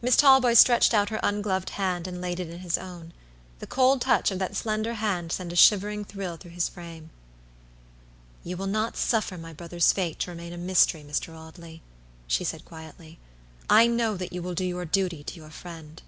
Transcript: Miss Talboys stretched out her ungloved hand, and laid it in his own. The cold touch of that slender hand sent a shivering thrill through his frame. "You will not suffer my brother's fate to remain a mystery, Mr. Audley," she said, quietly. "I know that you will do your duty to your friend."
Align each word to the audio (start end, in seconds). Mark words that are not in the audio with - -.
Miss 0.00 0.16
Talboys 0.16 0.58
stretched 0.58 0.94
out 0.94 1.10
her 1.10 1.20
ungloved 1.22 1.68
hand, 1.76 2.06
and 2.06 2.22
laid 2.22 2.40
it 2.40 2.48
in 2.48 2.60
his 2.60 2.78
own. 2.78 3.12
The 3.58 3.66
cold 3.66 4.00
touch 4.00 4.30
of 4.30 4.38
that 4.38 4.56
slender 4.56 4.94
hand 4.94 5.30
sent 5.30 5.52
a 5.52 5.56
shivering 5.56 6.06
thrill 6.06 6.38
through 6.38 6.52
his 6.52 6.70
frame. 6.70 7.10
"You 8.42 8.56
will 8.56 8.66
not 8.66 8.96
suffer 8.96 9.36
my 9.36 9.52
brother's 9.52 9.92
fate 9.92 10.20
to 10.20 10.30
remain 10.30 10.54
a 10.54 10.56
mystery, 10.56 11.04
Mr. 11.04 11.36
Audley," 11.36 11.82
she 12.26 12.44
said, 12.44 12.64
quietly. 12.64 13.18
"I 13.68 13.86
know 13.88 14.16
that 14.16 14.32
you 14.32 14.40
will 14.40 14.54
do 14.54 14.64
your 14.64 14.86
duty 14.86 15.22
to 15.22 15.36
your 15.36 15.50
friend." 15.50 16.00